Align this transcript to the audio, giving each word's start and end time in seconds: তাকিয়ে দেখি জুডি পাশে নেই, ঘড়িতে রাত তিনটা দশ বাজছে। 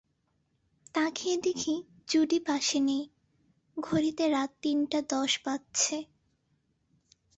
তাকিয়ে 0.95 1.35
দেখি 1.37 1.75
জুডি 2.07 2.39
পাশে 2.47 2.79
নেই, 2.79 3.03
ঘড়িতে 3.77 4.23
রাত 4.29 4.51
তিনটা 4.61 4.99
দশ 5.09 5.31
বাজছে। 5.45 5.97